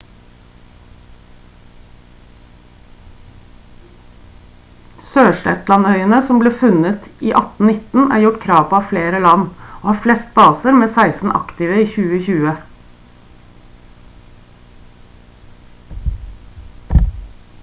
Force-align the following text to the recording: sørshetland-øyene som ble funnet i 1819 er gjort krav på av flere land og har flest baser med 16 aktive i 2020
sørshetland-øyene 5.09 6.21
som 6.29 6.39
ble 6.43 6.51
funnet 6.61 7.03
i 7.27 7.29
1819 7.41 8.15
er 8.17 8.23
gjort 8.25 8.39
krav 8.45 8.65
på 8.71 8.79
av 8.79 8.87
flere 8.93 9.19
land 9.25 9.45
og 9.69 9.85
har 9.91 9.99
flest 10.07 10.31
baser 10.39 10.77
med 10.79 10.95
16 11.01 11.33
aktive 11.43 11.77
i 11.83 11.85
2020 11.97 12.49